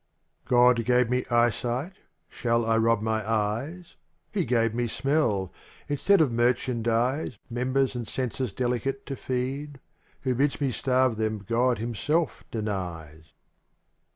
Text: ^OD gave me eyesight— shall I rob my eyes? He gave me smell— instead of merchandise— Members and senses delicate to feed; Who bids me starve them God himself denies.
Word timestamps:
^OD 0.47 0.83
gave 0.83 1.11
me 1.11 1.25
eyesight— 1.29 1.93
shall 2.27 2.65
I 2.65 2.75
rob 2.75 3.03
my 3.03 3.21
eyes? 3.23 3.97
He 4.31 4.45
gave 4.45 4.73
me 4.73 4.87
smell— 4.87 5.53
instead 5.87 6.21
of 6.21 6.31
merchandise— 6.31 7.37
Members 7.51 7.93
and 7.93 8.07
senses 8.07 8.51
delicate 8.51 9.05
to 9.05 9.15
feed; 9.15 9.79
Who 10.21 10.33
bids 10.33 10.59
me 10.59 10.71
starve 10.71 11.17
them 11.17 11.37
God 11.45 11.77
himself 11.77 12.43
denies. 12.49 13.33